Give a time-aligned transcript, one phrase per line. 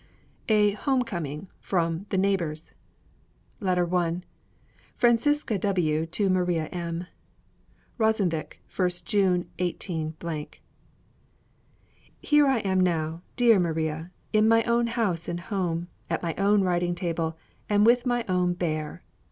[0.49, 2.71] A HOME COMING From 'The Neighbors'
[3.59, 4.21] LETTER I.
[4.95, 6.07] FRANCISCA W.
[6.07, 7.05] TO MARIA M.
[7.99, 10.15] ROSENVIK, 1st June, 18.
[12.19, 16.63] Here I am now, dear Maria, in my own house and home, at my own
[16.63, 17.37] writing table,
[17.69, 19.03] and with my own Bear.